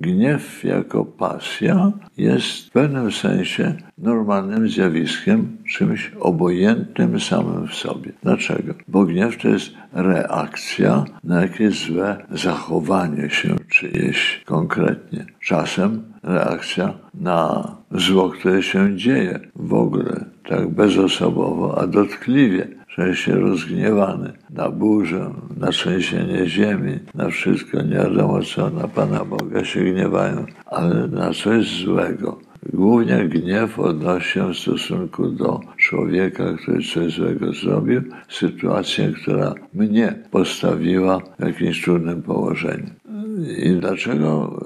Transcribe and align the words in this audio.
Gniew 0.00 0.64
jako 0.64 1.04
pasja 1.04 1.92
jest 2.16 2.66
w 2.66 2.70
pewnym 2.70 3.12
sensie 3.12 3.74
normalnym 3.98 4.68
zjawiskiem, 4.68 5.56
czymś 5.68 6.12
obojętnym 6.20 7.20
samym 7.20 7.68
w 7.68 7.74
sobie. 7.74 8.12
Dlaczego? 8.22 8.74
Bo 8.88 9.04
gniew 9.04 9.36
to 9.42 9.48
jest 9.48 9.70
reakcja 9.92 11.04
na 11.24 11.42
jakieś 11.42 11.86
złe 11.86 12.16
zachowanie 12.30 13.30
się 13.30 13.56
czyjeś 13.70 14.42
konkretnie. 14.46 15.26
Czasem 15.40 16.02
reakcja 16.22 16.94
na 17.14 17.76
zło, 17.90 18.30
które 18.30 18.62
się 18.62 18.96
dzieje 18.96 19.40
w 19.56 19.74
ogóle, 19.74 20.24
tak 20.48 20.68
bezosobowo, 20.68 21.78
a 21.80 21.86
dotkliwie 21.86 22.78
się 23.14 23.34
rozgniewany 23.34 24.32
na 24.58 24.70
burzę, 24.70 25.30
na 25.56 25.68
trzęsienie 25.70 26.46
ziemi, 26.46 26.98
na 27.14 27.28
wszystko, 27.28 27.82
nie 27.82 27.96
wiadomo 27.96 28.42
co, 28.42 28.70
na 28.70 28.88
Pana 28.88 29.24
Boga 29.24 29.64
się 29.64 29.80
gniewają, 29.80 30.46
ale 30.66 31.08
na 31.08 31.32
coś 31.32 31.84
złego. 31.84 32.38
Głównie 32.72 33.28
gniew 33.28 33.78
odnosi 33.78 34.32
się 34.32 34.52
w 34.52 34.58
stosunku 34.58 35.28
do 35.28 35.60
człowieka, 35.76 36.44
który 36.62 36.82
coś 36.82 37.14
złego 37.14 37.52
zrobił, 37.52 38.02
sytuację, 38.28 39.12
która 39.22 39.54
mnie 39.74 40.14
postawiła 40.30 41.20
w 41.38 41.44
jakimś 41.46 41.82
trudnym 41.82 42.22
położeniu. 42.22 42.90
I 43.58 43.70
dlaczego 43.80 44.60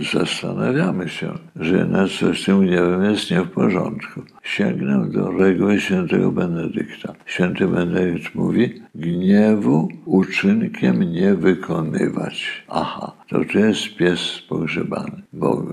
e, 0.00 0.18
zastanawiamy 0.18 1.08
się, 1.08 1.32
że 1.56 1.76
jednak 1.76 2.08
coś 2.08 2.42
z 2.42 2.44
tym 2.44 2.60
gniewem 2.66 3.04
jest 3.04 3.30
nie 3.30 3.40
w 3.42 3.50
porządku? 3.50 4.22
Sięgnę 4.42 5.08
do 5.10 5.30
reguły 5.30 5.80
świętego 5.80 6.32
Benedykta. 6.32 7.14
Święty 7.26 7.68
Benedykt 7.68 8.34
mówi, 8.34 8.82
gniewu 8.94 9.88
uczynkiem 10.04 11.12
nie 11.12 11.34
wykonywać. 11.34 12.64
Aha, 12.68 13.12
to 13.28 13.44
tu 13.44 13.58
jest 13.58 13.94
pies 13.96 14.42
pogrzebany, 14.48 15.22
bo 15.32 15.66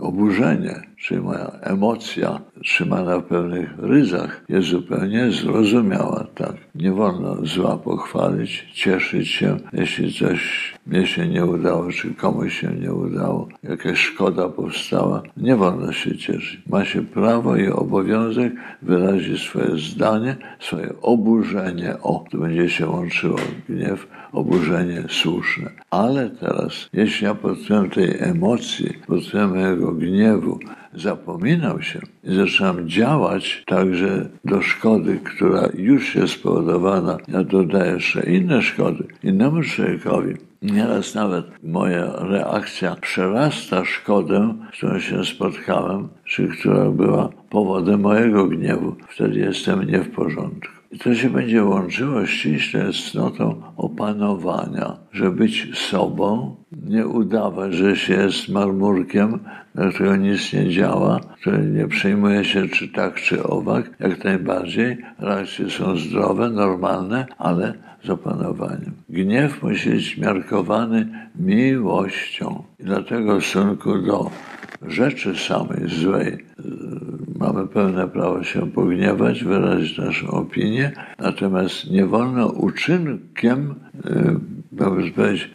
oburzenie, 0.00 0.80
czy 0.96 1.20
moja 1.20 1.50
emocja 1.62 2.40
trzymana 2.64 3.18
w 3.18 3.22
pewnych 3.22 3.78
ryzach 3.78 4.44
jest 4.48 4.68
zupełnie 4.68 5.30
zrozumiała. 5.30 6.26
Tak, 6.34 6.54
nie 6.74 6.92
wolno 6.92 7.36
zła 7.46 7.76
pochwalić, 7.76 8.66
cieszyć 8.74 9.28
się, 9.28 9.56
jeśli 9.72 10.12
coś 10.12 10.72
mnie 10.86 11.06
się 11.06 11.28
nie 11.28 11.46
udało, 11.46 11.92
czy 11.92 12.14
komuś 12.14 12.60
się 12.60 12.70
nie 12.80 12.92
udało, 12.92 13.48
jakaś 13.62 13.98
szkoda 13.98 14.48
powstała. 14.48 15.22
Nie 15.36 15.56
wolno 15.56 15.92
się 15.92 16.16
cieszyć. 16.16 16.62
Ma 16.66 16.84
się 16.84 17.02
prawo 17.02 17.56
i 17.56 17.68
obowiązek 17.68 18.52
wyrazić 18.82 19.42
swoje 19.42 19.78
zdanie, 19.78 20.36
swoje 20.60 21.00
oburzenie. 21.02 21.94
O, 22.02 22.24
to 22.30 22.38
będzie 22.38 22.68
się 22.68 22.88
łączyło 22.88 23.38
gniew, 23.68 24.06
oburzenie 24.32 25.04
słuszne. 25.08 25.70
Ale 25.90 26.30
teraz, 26.30 26.88
jeśli 26.92 27.26
ja 27.26 27.34
pod 27.34 27.58
tej 27.94 28.16
emocji, 28.18 28.98
pod 29.06 29.50
mojego 29.50 29.92
gniewu 29.92 30.58
zapominam 30.96 31.82
się 31.82 32.00
i 32.24 32.34
zaczynam 32.34 32.88
działać 32.88 33.62
także 33.66 34.28
do 34.44 34.62
szkody, 34.62 35.20
która 35.24 35.68
już 35.74 36.14
jest 36.14 36.32
spowodowana, 36.34 37.18
ja 37.28 37.44
dodaję 37.44 37.92
jeszcze 37.92 38.30
inne 38.30 38.62
szkody 38.62 39.04
innemu 39.22 39.62
człowiekowi. 39.62 40.34
Nieraz 40.62 41.14
nawet 41.14 41.46
moja 41.62 42.12
reakcja 42.18 42.96
przerasta 42.96 43.84
szkodę, 43.84 44.54
z 44.72 44.76
którą 44.76 44.98
się 45.00 45.24
spotkałem, 45.24 46.08
czy 46.24 46.48
która 46.48 46.90
była 46.90 47.28
powodem 47.50 48.00
mojego 48.00 48.46
gniewu. 48.46 48.96
Wtedy 49.08 49.38
jestem 49.38 49.82
nie 49.82 49.98
w 49.98 50.10
porządku. 50.10 50.76
I 50.96 50.98
to 50.98 51.14
się 51.14 51.30
będzie 51.30 51.64
łączyło 51.64 52.26
ściśle 52.26 52.92
z 52.92 53.10
cnotą 53.10 53.62
opanowania, 53.76 54.96
że 55.12 55.30
być 55.30 55.78
sobą, 55.78 56.56
nie 56.72 57.06
udawać, 57.06 57.74
że 57.74 57.96
się 57.96 58.14
jest 58.14 58.48
marmurkiem, 58.48 59.38
na 59.74 59.90
którego 59.90 60.16
nic 60.16 60.52
nie 60.52 60.70
działa, 60.70 61.20
który 61.40 61.58
nie 61.58 61.88
przejmuje 61.88 62.44
się 62.44 62.68
czy 62.68 62.88
tak, 62.88 63.14
czy 63.14 63.42
owak, 63.42 63.90
jak 64.00 64.24
najbardziej. 64.24 64.98
Reakcje 65.18 65.70
są 65.70 65.96
zdrowe, 65.96 66.50
normalne, 66.50 67.26
ale 67.38 67.74
z 68.04 68.10
opanowaniem. 68.10 68.92
Gniew 69.08 69.62
musi 69.62 69.90
być 69.90 70.18
miarkowany 70.18 71.28
miłością. 71.38 72.62
I 72.80 72.84
dlatego 72.84 73.40
w 73.40 73.44
stosunku 73.44 74.02
do 74.02 74.30
rzeczy 74.82 75.34
samej 75.36 75.88
złej 75.88 76.44
mamy 77.38 77.66
pełne 77.66 78.08
prawo 78.08 78.44
się 78.44 78.70
pogniewać, 78.70 79.44
wyrazić 79.44 79.98
naszą 79.98 80.30
opinię, 80.30 80.92
natomiast 81.18 81.90
nie 81.90 82.06
wolno 82.06 82.46
uczynkiem, 82.46 83.74
można 84.72 85.10
powiedzieć, 85.14 85.50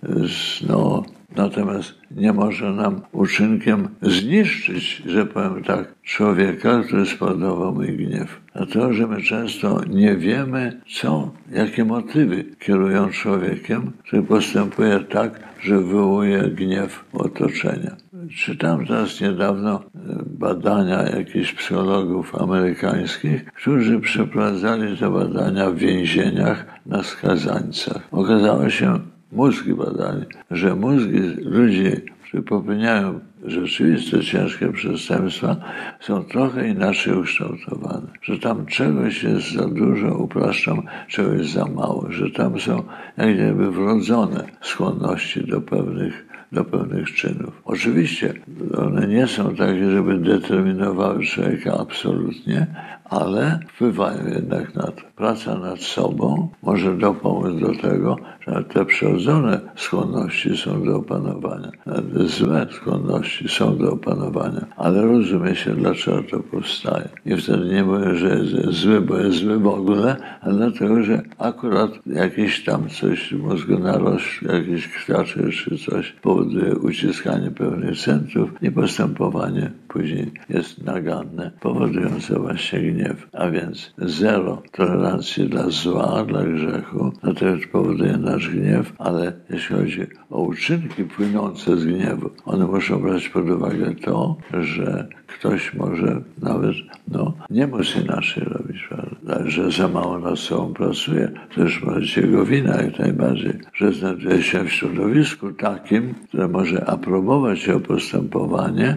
no, 0.70 1.04
natomiast 1.36 1.94
nie 2.12 2.34
może 2.34 2.74
nam 2.74 3.02
uczynkiem 3.12 3.88
zniszczyć, 4.02 5.04
że 5.06 5.26
powiem 5.26 5.64
tak, 5.64 5.96
człowieka, 6.04 6.84
który 6.84 7.06
spowodował 7.06 7.76
mój 7.76 7.98
gniew. 7.98 8.42
A 8.54 8.66
to, 8.66 8.94
że 8.94 9.08
my 9.08 9.22
często 9.22 9.82
nie 9.90 10.16
wiemy, 10.16 10.82
co, 10.88 11.32
jakie 11.52 11.86
motywy 11.86 12.44
kierują 12.60 13.10
człowiekiem, 13.10 13.92
który 14.08 14.24
postępuje 14.24 15.00
tak, 15.00 15.40
że 15.62 15.78
wywołuje 15.78 16.42
gniew 16.42 17.06
otoczenia. 17.14 17.96
Czytam 18.36 18.86
teraz 18.86 19.22
niedawno 19.22 19.84
e, 19.96 20.21
badania 20.42 21.04
jakichś 21.04 21.54
psychologów 21.54 22.36
amerykańskich, 22.36 23.46
którzy 23.46 24.00
przeprowadzali 24.00 24.98
te 24.98 25.12
badania 25.12 25.72
w 25.72 25.76
więzieniach 25.76 26.66
na 26.86 27.04
skazańcach. 27.04 28.02
Okazało 28.12 28.70
się, 28.70 29.00
mózgi 29.32 29.74
badali, 29.74 30.26
że 30.52 30.76
mózgi 30.76 31.20
ludzi, 31.58 31.92
którzy 32.24 32.44
popełniają 32.44 33.20
rzeczywiste 33.46 34.22
ciężkie 34.22 34.72
przestępstwa, 34.74 35.56
są 36.00 36.24
trochę 36.24 36.70
inaczej 36.70 37.14
ukształtowane. 37.14 38.08
Że 38.22 38.40
tam 38.40 38.66
czegoś 38.66 39.24
jest 39.24 39.52
za 39.54 39.68
dużo, 39.68 40.18
upraszczam, 40.18 40.82
czegoś 41.08 41.50
za 41.50 41.66
mało, 41.66 42.06
że 42.10 42.32
tam 42.32 42.60
są 42.60 42.84
jak 43.18 43.34
gdyby 43.34 43.72
wrodzone 43.72 44.44
skłonności 44.62 45.48
do 45.48 45.62
pewnych 45.62 46.31
do 46.52 46.66
pewnych 46.66 47.14
czynów. 47.14 47.62
Oczywiście 47.66 48.34
one 48.78 49.08
nie 49.08 49.28
są 49.28 49.56
takie, 49.56 49.92
żeby 49.92 50.18
determinowały 50.18 51.26
człowieka 51.26 51.78
absolutnie, 51.80 52.68
ale 53.12 53.60
wpływają 53.68 54.28
jednak 54.28 54.76
na 54.76 54.84
to. 54.84 55.02
Praca 55.16 55.56
nad 55.56 55.82
sobą 55.82 56.50
może 56.64 56.98
dopomóc 56.98 57.62
do 57.62 57.76
tego, 57.82 58.16
że 58.48 58.64
te 58.64 58.86
przyrodzone 58.86 59.62
skłonności 59.76 60.58
są 60.58 60.84
do 60.84 60.96
opanowania, 60.96 61.72
te 61.86 62.28
złe 62.28 62.68
skłonności 62.72 63.50
są 63.50 63.78
do 63.78 63.92
opanowania, 63.92 64.66
ale 64.78 65.02
rozumie 65.02 65.56
się, 65.56 65.72
dlaczego 65.76 66.24
to 66.24 66.40
powstaje. 66.40 67.10
I 67.26 67.36
wtedy 67.36 67.66
nie 67.66 67.84
mówię, 67.84 68.16
że 68.16 68.28
jest 68.28 68.78
zły, 68.78 69.02
bo 69.02 69.18
jest 69.18 69.38
zły 69.38 69.60
w 69.60 69.68
ogóle, 69.68 70.16
ale 70.42 70.54
dlatego, 70.54 71.04
że 71.04 71.22
akurat 71.38 71.92
jakieś 72.06 72.64
tam 72.64 72.90
coś 72.90 73.34
w 73.34 73.44
mózgu 73.44 73.80
narost, 73.80 74.26
jakiś 74.42 74.88
krwiaczy 74.88 75.50
czy 75.52 75.78
coś 75.78 76.12
powoduje 76.22 76.76
uciskanie 76.76 77.52
pewnych 77.52 77.98
centrów 77.98 78.50
i 78.62 78.72
postępowanie 78.72 79.72
później 79.94 80.32
jest 80.50 80.84
naganne, 80.84 81.52
powodujące 81.60 82.40
właśnie 82.40 82.80
gniew. 82.80 83.28
A 83.34 83.50
więc 83.50 83.94
zero 83.98 84.62
tolerancji 84.72 85.50
dla 85.50 85.70
zła, 85.70 86.26
dla 86.28 86.44
grzechu, 86.44 87.12
to 87.22 87.34
też 87.34 87.68
powoduje 87.68 88.18
nasz 88.18 88.50
gniew, 88.50 88.94
ale 88.98 89.34
jeśli 89.50 89.76
chodzi 89.76 90.08
o 90.30 90.42
uczynki 90.42 91.04
płynące 91.04 91.78
z 91.78 91.86
gniewu, 91.86 92.30
one 92.46 92.68
muszą 92.68 93.00
brać 93.02 93.30
pod 93.30 93.50
uwagę 93.50 93.96
to, 93.96 94.38
że 94.62 95.08
ktoś 95.28 95.74
może 95.74 96.22
nawet 96.42 96.76
no, 97.08 97.34
nie 97.50 97.68
móc 97.68 97.96
inaczej 97.96 98.44
robić, 98.44 98.88
prawda? 98.90 99.50
że 99.50 99.72
za 99.72 99.88
mało 99.88 100.20
nad 100.20 100.40
sobą 100.40 100.74
pracuje, 100.74 101.32
to 101.56 101.62
już 101.62 101.84
może 101.84 102.00
być 102.00 102.18
jego 102.18 102.46
wina 102.46 102.82
jak 102.82 103.00
najbardziej, 103.00 103.54
że 103.74 103.94
znajduje 103.94 104.44
się 104.44 104.64
w 104.64 104.72
środowisku 104.72 105.54
takim, 105.54 106.14
które 106.28 106.48
może 106.48 106.86
aprobować 106.90 107.68
jego 107.68 107.80
postępowanie, 107.80 108.96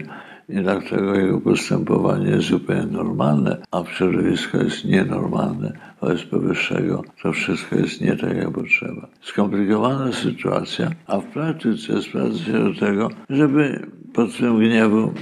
i 0.49 0.55
dlatego 0.55 1.15
jego 1.15 1.41
postępowanie 1.41 2.29
jest 2.29 2.47
zupełnie 2.47 2.91
normalne, 2.91 3.57
a 3.71 3.83
w 3.83 3.89
środowisku 3.89 4.57
jest 4.57 4.85
nienormalne. 4.85 5.73
Wobec 6.01 6.23
powyższego 6.23 7.03
to 7.23 7.33
wszystko 7.33 7.75
jest 7.75 8.01
nie 8.01 8.15
tak, 8.15 8.37
jak 8.37 8.51
potrzeba. 8.51 9.07
Skomplikowana 9.21 10.11
sytuacja, 10.11 10.91
a 11.07 11.19
w 11.19 11.25
praktyce 11.25 12.01
sprowadza 12.01 12.37
się 12.37 12.51
do 12.51 12.79
tego, 12.79 13.09
żeby 13.29 13.87
pod 14.13 14.31
swym 14.31 14.59
gniewu 14.59 15.13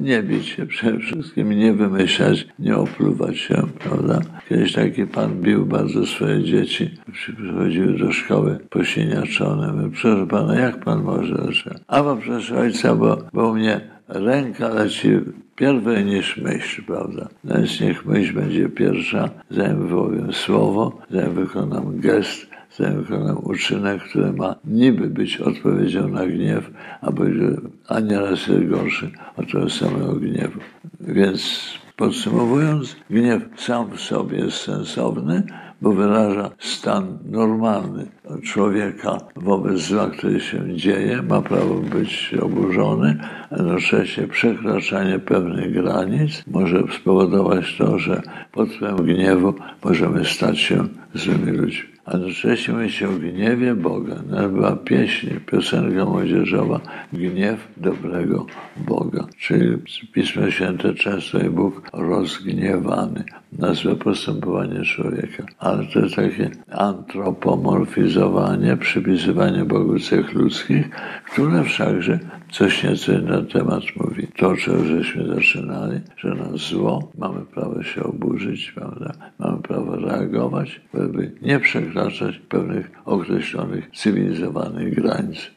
nie 0.00 0.22
bić 0.22 0.46
się 0.46 0.66
przede 0.66 0.98
wszystkim, 0.98 1.50
nie 1.50 1.72
wymyślać, 1.72 2.46
nie 2.58 2.76
opluwać 2.76 3.38
się, 3.38 3.62
prawda? 3.84 4.20
Kiedyś 4.48 4.72
taki 4.72 5.06
pan 5.06 5.40
bił 5.40 5.66
bardzo 5.66 6.06
swoje 6.06 6.44
dzieci, 6.44 6.90
przychodziły 7.12 7.98
do 7.98 8.12
szkoły 8.12 8.58
posiniaczone. 8.70 9.72
My, 9.72 9.90
proszę 9.90 10.26
pana, 10.26 10.54
jak 10.54 10.84
pan 10.84 11.02
może? 11.02 11.36
A 11.88 12.02
bo 12.02 12.16
proszę 12.16 12.58
ojca, 12.58 12.94
bo, 12.94 13.18
bo 13.32 13.48
u 13.48 13.54
mnie 13.54 13.80
ręka 14.08 14.68
leci 14.68 15.10
pierwej 15.56 16.04
niż 16.04 16.36
myśl, 16.36 16.82
prawda? 16.86 17.28
Więc 17.44 17.80
niech 17.80 18.06
myśl 18.06 18.34
będzie 18.34 18.68
pierwsza, 18.68 19.30
zanim 19.50 19.86
wypowiem 19.86 20.32
słowo, 20.32 20.98
zanim 21.10 21.34
wykonam 21.34 22.00
gest, 22.00 22.46
zostaje 22.68 22.96
wykonany 22.96 23.34
uczynek, 23.34 24.02
który 24.02 24.32
ma 24.32 24.54
niby 24.64 25.10
być 25.10 25.36
odpowiedzią 25.36 26.08
na 26.08 26.26
gniew, 26.26 26.70
a 27.00 27.12
będzie 27.12 27.56
a 27.88 28.00
nieraz 28.00 28.50
gorszy 28.68 29.10
od 29.36 29.52
tego 29.52 29.70
samego 29.70 30.12
gniewu. 30.12 30.60
Więc 31.00 31.74
podsumowując, 31.96 32.96
gniew 33.10 33.42
sam 33.56 33.90
w 33.90 34.00
sobie 34.00 34.38
jest 34.38 34.56
sensowny, 34.56 35.42
bo 35.82 35.92
wyraża 35.92 36.50
stan 36.58 37.18
normalny 37.24 38.06
człowieka 38.42 39.18
wobec 39.36 39.80
zła, 39.80 40.10
który 40.10 40.40
się 40.40 40.76
dzieje, 40.76 41.22
ma 41.22 41.42
prawo 41.42 41.74
być 41.74 42.34
oburzony, 42.42 43.18
a 43.50 43.56
jednocześnie 43.56 44.28
przekraczanie 44.28 45.18
pewnych 45.18 45.72
granic 45.72 46.42
może 46.46 46.82
spowodować 47.00 47.76
to, 47.78 47.98
że 47.98 48.22
pod 48.52 48.68
wpływem 48.68 48.96
gniewu 48.96 49.54
możemy 49.84 50.24
stać 50.24 50.58
się 50.58 50.84
złymi 51.14 51.52
ludźmi. 51.52 51.93
A 52.04 52.16
mówi 52.72 52.90
się 52.90 53.08
o 53.08 53.12
gniewie 53.12 53.74
Boga. 53.74 54.14
Była 54.48 54.76
pieśń, 54.76 55.26
piosenka 55.46 56.04
młodzieżowa 56.04 56.80
Gniew 57.12 57.68
dobrego 57.76 58.46
Boga. 58.76 59.26
Czyli 59.38 59.78
Pismo 60.12 60.50
Święte 60.50 60.94
często 60.94 61.38
jest 61.38 61.50
Bóg 61.50 61.90
rozgniewany 61.92 63.24
na 63.58 63.74
złe 63.74 63.96
postępowanie 63.96 64.84
człowieka. 64.84 65.46
Ale 65.58 65.86
to 65.86 66.00
jest 66.00 66.16
takie 66.16 66.50
antropomorfizowanie, 66.70 68.76
przypisywanie 68.76 69.64
Bogu 69.64 69.98
cech 69.98 70.34
ludzkich, 70.34 70.90
które 71.32 71.64
wszakże 71.64 72.18
coś 72.50 72.84
nieco 72.84 73.12
na 73.12 73.42
temat 73.42 73.82
mówi. 73.96 74.26
To, 74.36 74.56
czego 74.56 74.84
żeśmy 74.84 75.34
zaczynali, 75.34 76.00
że 76.16 76.34
na 76.34 76.48
zło 76.54 77.12
mamy 77.18 77.40
prawo 77.40 77.82
się 77.82 78.02
oburzyć, 78.02 78.72
prawda? 78.72 79.12
mamy 79.38 79.62
prawo 79.62 79.96
reagować, 79.96 80.80
by 80.94 81.32
nie 81.42 81.60
przekraczać 81.94 82.38
pewnych 82.38 82.90
określonych 83.04 83.90
cywilizowanych 83.90 84.94
granic. 84.94 85.50